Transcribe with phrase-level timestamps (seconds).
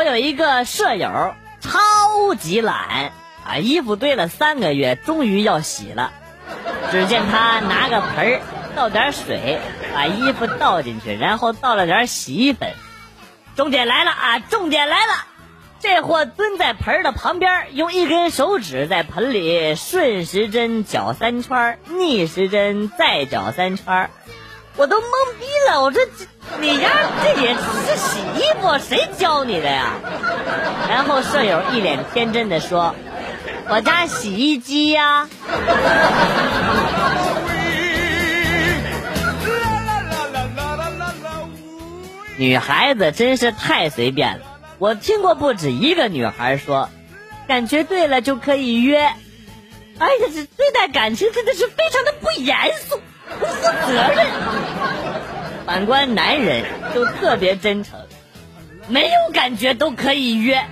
[0.00, 3.12] 我有一个舍友超级懒
[3.44, 6.10] 啊，衣服堆了三个月，终于要洗了。
[6.90, 8.40] 只见他拿个盆，
[8.74, 9.60] 倒点水，
[9.92, 12.72] 把衣服倒进去，然后倒了点洗衣粉。
[13.56, 14.38] 重点来了啊！
[14.38, 15.12] 重点来了，
[15.80, 24.08] 这货蹲在盆的旁边，用一根手指在盆里顺时针搅三圈，逆时针再搅三圈。
[24.76, 25.02] 我都懵
[25.38, 26.26] 逼了，我说这
[26.60, 26.88] 你家
[27.22, 29.94] 这也是洗衣服，谁教你的呀？
[30.88, 32.94] 然后舍友一脸天真的说。
[33.68, 35.28] 我家洗衣机呀，
[42.36, 44.44] 女孩子真是太随便了。
[44.78, 46.88] 我听过不止一个女孩说，
[47.46, 48.98] 感觉对了就可以约。
[49.04, 49.14] 哎
[50.08, 52.56] 呀，这对待感情真的是非常的不严
[52.88, 53.00] 肃、
[53.40, 54.26] 不负责任。
[55.66, 57.98] 反观男人就特别真诚，
[58.86, 60.64] 没有感觉都可以约。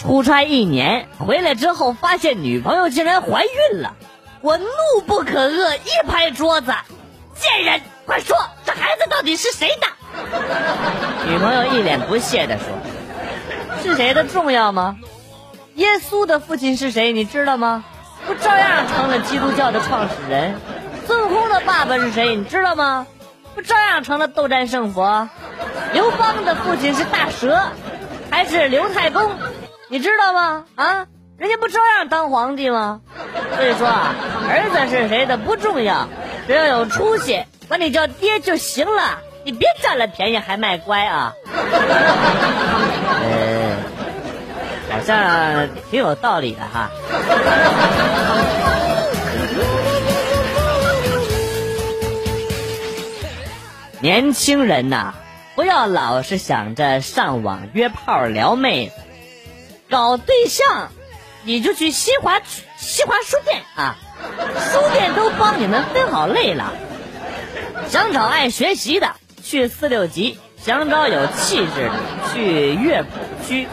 [0.00, 3.94] 出差一年回来之后，发现女朋友竟然怀孕了，
[4.40, 4.66] 我怒
[5.06, 6.72] 不可遏，一拍桌子
[7.36, 9.86] ：“贱人，快说，这孩子到底是谁的？”
[11.28, 12.66] 女朋友一脸不屑地说
[13.82, 14.96] ：“是谁的重要吗？
[15.74, 17.12] 耶稣的父亲是谁？
[17.12, 17.84] 你知道吗？
[18.26, 20.54] 不照样成了基督教的创始人？
[21.06, 22.36] 孙悟空的爸爸是谁？
[22.36, 23.06] 你知道吗？
[23.54, 25.28] 不照样成了斗战胜佛？
[25.92, 27.60] 刘邦的父亲是大蛇，
[28.30, 29.30] 还是刘太公？”
[29.88, 30.64] 你知道吗？
[30.76, 31.06] 啊，
[31.36, 33.00] 人家不照样当皇帝吗？
[33.56, 34.14] 所以说啊，
[34.48, 36.06] 儿子是谁的不重要，
[36.46, 39.18] 只要有出息，管你叫爹就行了。
[39.42, 41.32] 你别占了便宜还卖乖啊！
[45.10, 46.88] 那，挺有道理的哈。
[54.00, 55.14] 年轻人呐，
[55.56, 58.94] 不要老是想着上网约炮撩妹子。
[59.90, 60.90] 搞对象，
[61.42, 62.40] 你就去新华
[62.76, 63.96] 新华书店啊，
[64.72, 66.72] 书店都帮你们分好类了。
[67.88, 71.92] 想找爱学习的，去四六级；想找有气质的，
[72.32, 73.08] 去乐谱
[73.44, 73.66] 区；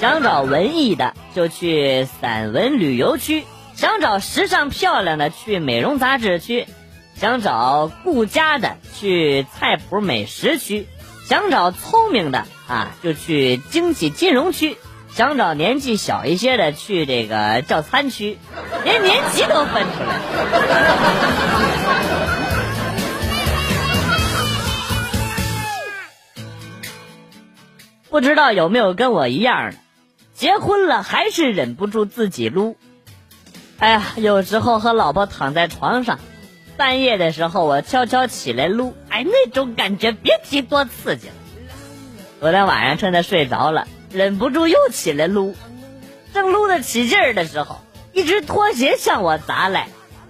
[0.00, 3.42] 想找文艺的，就去散文旅游区；
[3.74, 6.66] 想找时尚漂亮的，去美容杂志区；
[7.16, 10.84] 想找顾家的，去菜谱美食区；
[11.26, 14.76] 想找聪明的啊，就去经济金融区。
[15.12, 18.38] 想找年纪小一些的去这个叫餐区，
[18.84, 20.14] 连年级都分出来。
[28.10, 29.76] 不知道有没有跟我一样的，
[30.38, 32.76] 结婚了还是忍不住自己撸。
[33.80, 36.20] 哎呀，有时候和老婆躺在床上，
[36.76, 41.34] 半夜的时候我悄悄起来撸，哎，那种感觉别提多刺激了。
[42.38, 43.88] 昨天晚上趁她睡着了。
[44.12, 45.56] 忍不住又起来撸，
[46.32, 47.80] 正撸得起劲儿的时候，
[48.12, 49.88] 一只拖鞋向我砸来，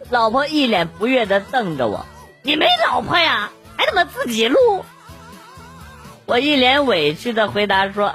[0.09, 2.07] 老婆一脸不悦的瞪着我
[2.43, 4.59] ：“你没老婆呀，还他妈自己撸？”
[6.25, 8.15] 我一脸委屈的回答说：“，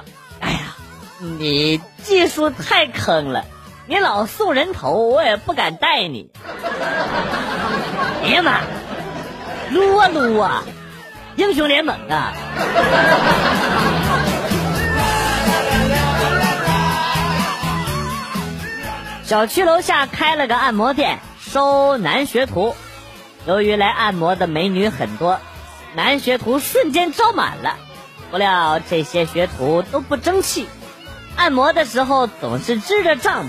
[1.24, 3.44] 你技术太坑了，
[3.86, 6.30] 你老送人头，我也不敢带你。”
[8.22, 8.60] 哎呀妈，
[9.70, 10.64] 撸啊撸啊，
[11.36, 12.32] 英雄联盟啊！
[19.24, 22.76] 小区楼下开了个按摩店，收男学徒。
[23.46, 25.40] 由于来按摩的美女很多，
[25.94, 27.76] 男学徒瞬间招满了。
[28.30, 30.68] 不料这些学徒都不争气，
[31.36, 33.48] 按摩的时候总是支着帐篷。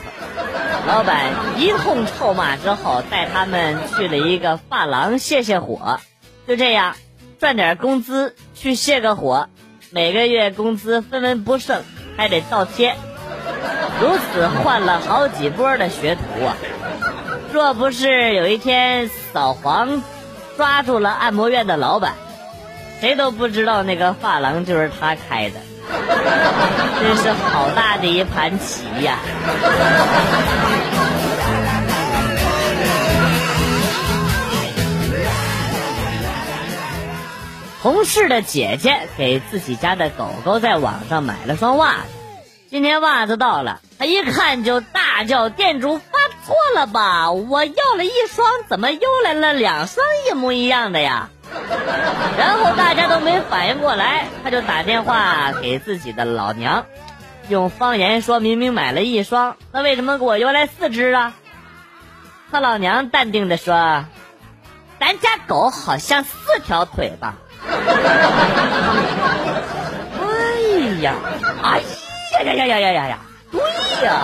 [0.87, 5.99] 老板一通臭骂之后，带他们去了一个发廊泄泄火。
[6.47, 6.95] 就这样，
[7.39, 9.49] 赚点工资去泄个火，
[9.89, 11.83] 每个月工资分文不剩，
[12.17, 12.95] 还得倒贴。
[14.01, 16.57] 如此换了好几波的学徒啊！
[17.53, 20.03] 若不是有一天扫黄
[20.57, 22.13] 抓住了按摩院的老板，
[22.99, 25.55] 谁都不知道那个发廊就是他开的。
[27.01, 29.19] 真是好大的一盘棋呀！
[37.81, 41.99] 同事的姐姐给自己家的狗狗在网上买了双袜子。
[42.67, 46.03] 今天袜子到了，他一看就大叫：“店主发
[46.43, 47.31] 错了吧？
[47.31, 51.29] 我要了一双，怎么又来了两双一模一样的呀？”
[52.37, 56.85] 然后大家都没反应过来，他就打电话给自己的老娘，
[57.49, 61.33] 用方言说明明买了一双，那为什么给我邮来四只啊？
[62.51, 64.05] 他老娘淡定的说
[64.99, 67.35] ：“咱家狗好像四条腿吧？
[67.67, 67.75] 哎
[71.01, 71.15] 呀，
[71.63, 71.81] 哎
[72.43, 73.19] 呀呀呀呀呀呀呀！
[73.51, 73.61] 对
[74.05, 74.21] 呀，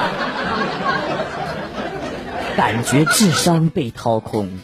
[2.55, 4.59] 感觉智商被掏空。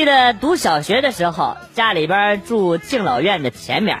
[0.00, 3.98] 记得读小学的时候，家里边住敬老院的前面，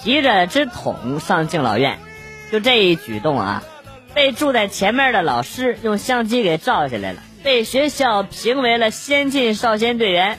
[0.00, 1.98] 提着只桶上敬老院，
[2.52, 3.64] 就这一举动啊，
[4.14, 10.38] 被住在前面的老师用相机给照下来了，被学校评为了先进少先队员。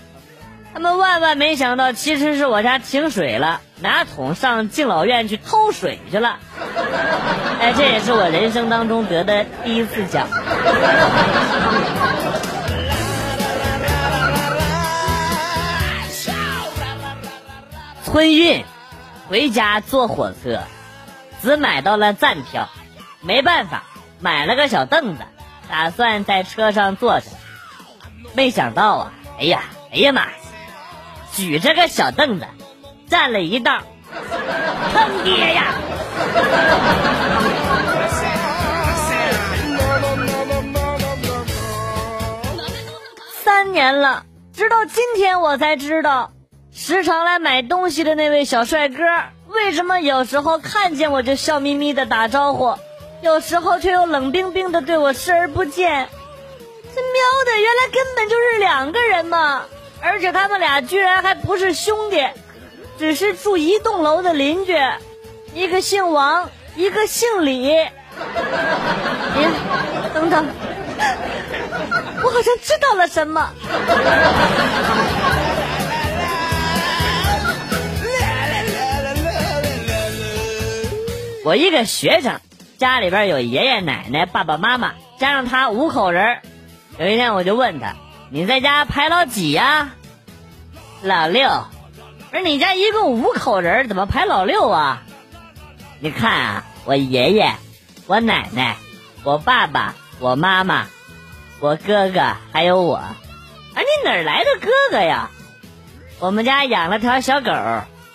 [0.74, 6.38] 他们万万没想到，其实是我家停水了，拿桶上敬老院去偷水去了。
[7.60, 10.30] 哎，这也是我人生当中得的第一次奖。
[18.18, 18.66] 春运，
[19.30, 20.64] 回家坐火车，
[21.40, 22.68] 只买到了站票，
[23.22, 23.84] 没办法，
[24.20, 25.24] 买了个小凳子，
[25.70, 27.28] 打算在车上坐着。
[28.34, 30.30] 没想到啊，哎呀，哎呀妈！
[31.32, 32.48] 举着个小凳子，
[33.08, 33.84] 站了一道，
[34.94, 35.76] 坑爹呀！
[43.44, 46.32] 三年了，直到今天我才知道。
[46.80, 49.04] 时常来买东西的那位小帅哥，
[49.48, 52.78] 为什么有时候看见我就笑眯眯的打招呼，
[53.22, 56.08] 有时候却又冷冰冰的对我视而不见？
[56.96, 57.12] 这喵
[57.46, 59.64] 的，原来根本就是两个人嘛！
[60.02, 62.28] 而且他们俩居然还不是兄弟，
[63.00, 64.78] 只是住一栋楼的邻居，
[65.56, 67.70] 一个姓王，一个姓李。
[69.36, 69.50] 您
[70.14, 70.46] 等等，
[72.24, 73.52] 我好像知道了什么。
[81.48, 82.42] 我一个学生，
[82.78, 86.40] 家里边有爷爷奶奶、爸爸妈妈，加上他五口人。
[87.00, 87.94] 有一天我就问他
[88.30, 89.92] ：“你在家排老几呀？”
[91.02, 91.50] 老六。
[92.30, 95.04] 不是你家一共五口人，怎么排老六啊？
[96.02, 97.54] 你看啊，我爷爷、
[98.08, 98.76] 我奶奶、
[99.24, 100.88] 我爸爸、我妈妈、
[101.62, 102.98] 我哥哥还有我。
[102.98, 103.16] 啊，
[103.74, 105.30] 你哪来的哥哥呀？
[106.20, 107.54] 我们家养了条小狗，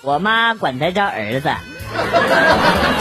[0.03, 1.51] 我妈管它叫儿子。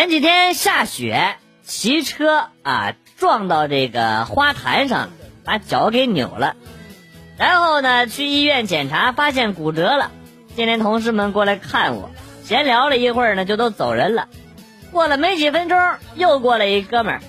[0.00, 5.10] 前几天下雪，骑车啊撞到这个花坛上，
[5.44, 6.56] 把脚给扭了。
[7.36, 10.10] 然后呢，去医院检查，发现骨折了。
[10.56, 12.08] 今天同事们过来看我，
[12.44, 14.28] 闲聊了一会儿呢，就都走人了。
[14.90, 15.78] 过了没几分钟，
[16.14, 17.20] 又过来一哥们儿，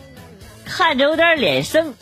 [0.63, 1.93] 看着有点脸生。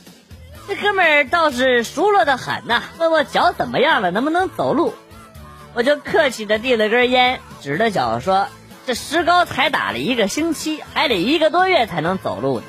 [0.68, 4.94] 这哥们儿倒是熟络的很呐，问我脚怎么样了，能不能走路？
[5.74, 8.50] 我就客气的递了根烟，指着脚说
[8.90, 12.66] ：“这石膏才打了一个星期，还得一个多月才能走路呢。”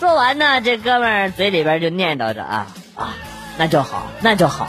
[0.00, 3.14] 说完呢，这哥们儿嘴里边就念叨着：“啊啊，
[3.56, 4.66] 那就好，那就好。”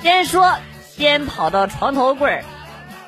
[0.00, 0.54] 边说
[0.96, 2.42] 边跑到床头柜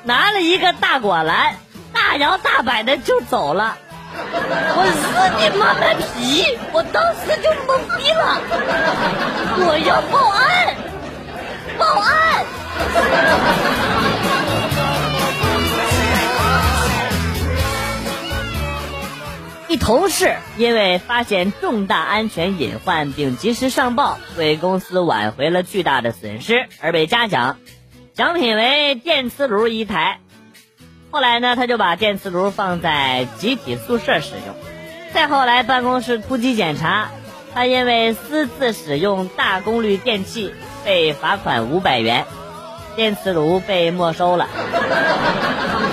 [0.03, 1.55] 拿了一个大果篮，
[1.91, 3.75] 大摇大摆的就走了。
[4.13, 4.93] 我日
[5.39, 6.55] 你妈卖批！
[6.71, 8.39] 我当时就懵逼了，
[9.57, 10.75] 我要报案！
[11.79, 12.45] 报案！
[19.73, 27.57] 一同事因为发现重大安全隐患并及时上报，为公司挽回了巨大的损失，而被嘉奖，
[28.13, 30.19] 奖品为电磁炉一台。
[31.09, 34.55] 后来呢，他就把电磁炉放在集体宿舍使用。
[35.11, 37.09] 再后来，办公室突击检查，
[37.55, 40.53] 他因为私自使用大功率电器
[40.85, 42.25] 被罚款五百元，
[42.95, 44.47] 电磁炉被没收了。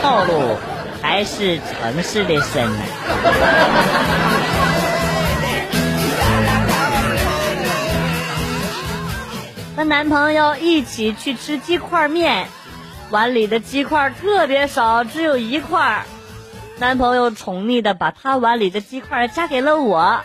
[0.03, 0.59] 套路
[1.11, 2.85] 还是城市的深呢。
[9.77, 12.47] 和男朋友一起去吃鸡块面。
[13.11, 16.05] 碗里的鸡块特别少，只有一块。
[16.79, 20.21] 男朋友宠溺的把他碗里的鸡块夹给了我，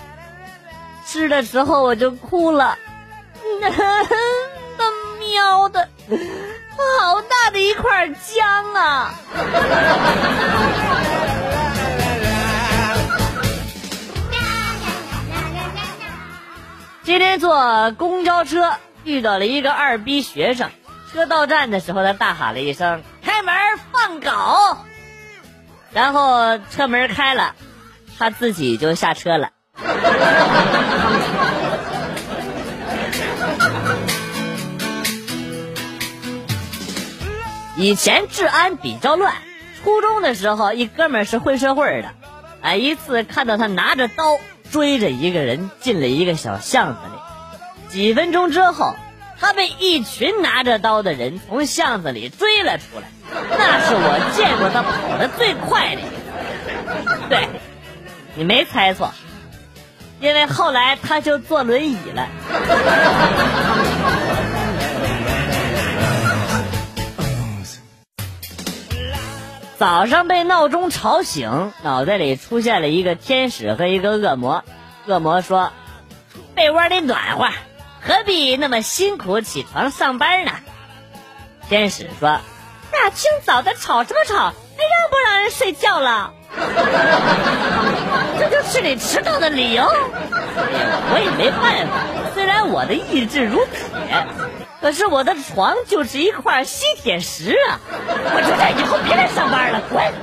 [1.03, 2.77] 吃的时候我就哭了。
[4.77, 5.89] 那喵的，
[6.77, 9.13] 好大的一块姜啊！
[17.03, 20.69] 今天坐公交车遇到了一个二逼学生。
[21.13, 23.53] 车到站的时候，他大喊了一声：“开门
[23.93, 24.77] 放狗！”
[25.93, 27.55] 然后车门开了，
[28.19, 29.51] 他自己就下车了。
[37.77, 39.33] 以前治安比较乱，
[39.83, 42.09] 初中的时候一哥们儿是混社会的，
[42.61, 44.39] 哎，一次看到他拿着刀
[44.71, 48.95] 追着一个人进了一个小巷子里，几分钟之后，
[49.41, 53.07] 他被一群拿着刀的人从巷子里追了出来，
[53.49, 57.29] 那是我见过他跑得最快的一次。
[57.29, 57.49] 对，
[58.35, 59.13] 你没猜错，
[60.21, 62.29] 因为后来他就坐轮椅了。
[69.77, 74.63] 早上被闹钟吵醒，脑袋里出现了一个天使和一个恶魔。
[75.05, 75.73] 恶魔说
[76.55, 77.49] ：“被窝里暖和，
[78.01, 80.51] 何必那么辛苦起床上班呢？”
[81.67, 82.39] 天使说
[82.91, 84.35] ：“大清早的吵什么吵？
[84.45, 86.33] 还让不让人睡觉了？
[88.39, 89.83] 这就是你迟到的理由。”
[91.11, 94.64] 我也没办法，虽然我的意志如铁。
[94.85, 97.81] 可是我的床就是一块吸铁石啊！
[97.97, 100.13] 我就这以后别来上班了，滚！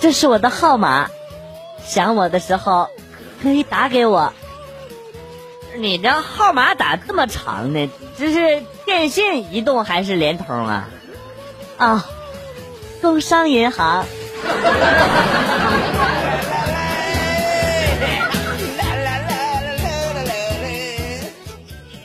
[0.00, 1.08] 这是我的号码，
[1.82, 2.90] 想我的时候
[3.42, 4.34] 可以打给我。
[5.78, 7.88] 你这号码咋这么长呢？
[8.18, 10.90] 这是电信、移动还是联通啊？
[11.78, 12.04] 啊，
[13.00, 14.04] 工商银行。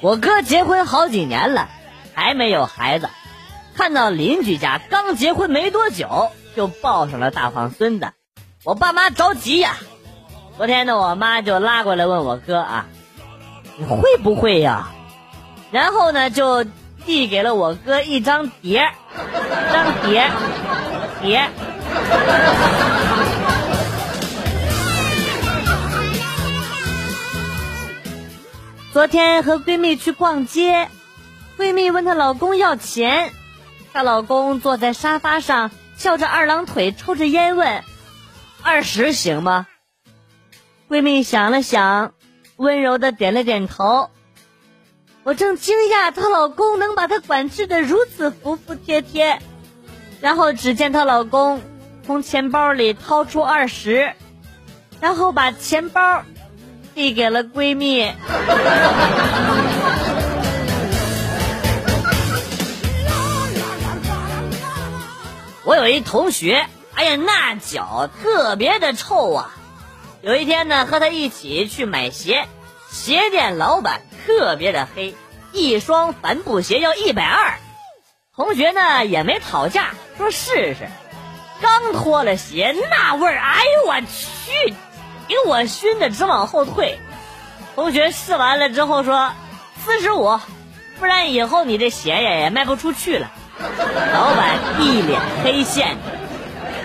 [0.01, 1.69] 我哥结婚好几年了，
[2.13, 3.09] 还没有孩子。
[3.75, 8.11] 看到邻居家刚结婚没多久就抱上了大胖孙子，
[8.63, 9.75] 我爸妈着急呀。
[10.57, 12.87] 昨天呢，我妈就拉过来问我哥啊
[13.77, 14.89] ：“你会不会呀？”
[15.71, 16.63] 然后呢，就
[17.05, 18.89] 递给了我哥一张碟，
[19.71, 20.31] 张碟，
[21.21, 21.49] 碟。
[28.97, 30.89] 昨天和闺蜜去逛街，
[31.55, 33.31] 闺蜜问她老公要钱，
[33.93, 37.83] 她老公坐在沙发上翘着二郎腿抽着烟问
[38.63, 39.67] ：“二十行吗？”
[40.89, 42.13] 闺蜜想了想，
[42.55, 44.09] 温柔的点了点头。
[45.21, 49.39] 我正惊讶她老公能把她管制的如此服服帖帖，
[50.21, 51.61] 然后只见她老公
[52.03, 54.15] 从钱包里掏出二十，
[54.99, 56.23] 然后把钱包。
[56.97, 58.11] 递给了闺蜜。
[65.63, 69.55] 我有一同学，哎呀，那脚特别的臭啊！
[70.23, 72.47] 有一天呢，和他一起去买鞋，
[72.89, 75.13] 鞋店老板特别的黑，
[75.51, 77.59] 一双帆布鞋要一百二。
[78.35, 80.89] 同学呢也没讨价，说试试。
[81.61, 84.73] 刚脱了鞋，那味儿，哎呦我去！
[85.27, 86.99] 给我熏的直往后退，
[87.75, 89.33] 同学试完了之后说
[89.83, 90.39] ：“四十五，
[90.99, 93.31] 不然以后你这鞋呀也卖不出去了。”
[94.13, 95.97] 老板一脸黑线，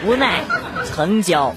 [0.04, 0.40] 无奈
[0.87, 1.54] 成交。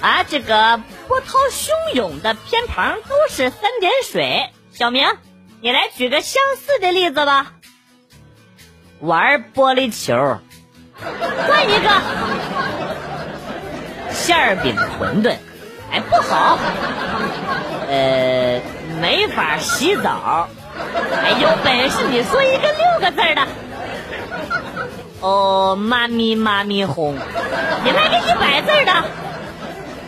[0.00, 4.50] 啊，这个波涛汹涌的偏旁都是三点水。
[4.72, 5.06] 小明，
[5.60, 7.52] 你来举个相似的例子吧。
[9.00, 10.38] 玩玻璃球，
[11.46, 11.90] 换一个。
[14.10, 15.36] 馅儿饼馄饨，
[15.90, 16.58] 哎不好，
[17.88, 18.60] 呃
[19.00, 20.48] 没法洗澡，
[21.22, 23.46] 哎有本事你说一个六个字的，
[25.20, 27.14] 哦妈咪妈咪哄，
[27.84, 28.92] 你来个一百字的，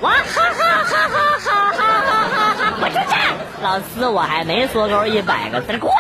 [0.00, 3.14] 哇哈哈哈哈哈哈哈哈哈，滚出去！
[3.62, 5.90] 老师我还没说够一百个字，滚！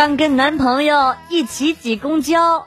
[0.00, 2.66] 刚跟男朋友一起挤公交，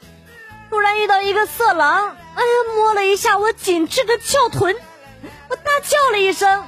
[0.69, 4.75] 突然遇到一个色狼，哎呀，摸了一下我紧致的翘臀，
[5.49, 6.63] 我大叫了一声，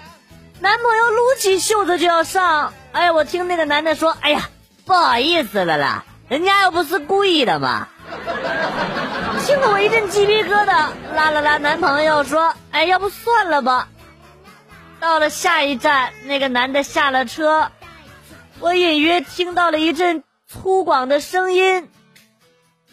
[0.62, 4.50] 男朋友撸起袖子就要上，哎呀，我听那个男的说，哎呀，
[4.86, 7.88] 不好意思了啦，人家又不是故意的嘛，
[9.46, 13.88] 听得我一阵鸡皮疙瘩，拉了拉男朋友说，哎，要不算了吧。
[15.00, 17.70] 到了下一站，那个男的下了车，
[18.60, 20.24] 我隐约听到了一阵。
[20.56, 21.90] 粗犷的声音，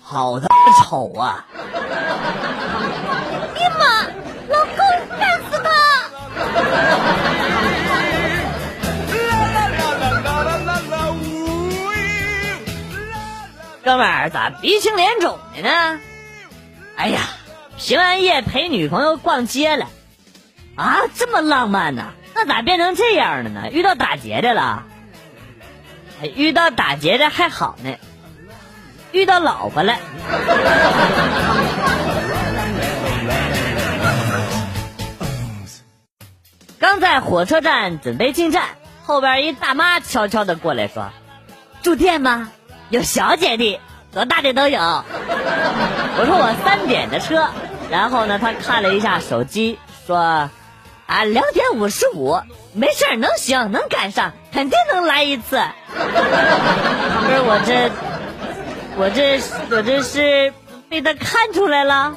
[0.00, 1.46] 好他妈丑啊！
[3.54, 4.02] 哎呀妈，
[4.48, 4.76] 老公
[5.18, 5.70] 干死他！
[13.84, 16.00] 哥们儿咋鼻青脸肿的呢？
[16.96, 17.20] 哎呀，
[17.78, 19.86] 平安夜陪女朋友逛街了，
[20.76, 22.12] 啊，这么浪漫呢！
[22.34, 23.70] 那咋变成这样了呢？
[23.70, 24.84] 遇到打劫的了？
[26.26, 27.94] 遇到打劫的还好呢，
[29.12, 29.96] 遇到老婆了。
[36.78, 38.64] 刚在火车站准备进站，
[39.04, 41.10] 后边一大妈悄悄的过来说
[41.82, 42.50] ：“住店吗？
[42.90, 43.80] 有小姐的，
[44.12, 44.78] 多大的都有。”
[46.18, 47.48] 我说我三点的车。
[47.90, 50.50] 然后呢，他看了一下手机，说
[51.12, 52.40] ：“啊，两点五十五，
[52.72, 55.60] 没事儿，能行，能赶上，肯定能来一次。”
[55.92, 55.98] 不
[57.30, 57.90] 是我这，
[58.96, 59.38] 我这，
[59.70, 60.54] 我这是
[60.88, 62.16] 被他看出来了。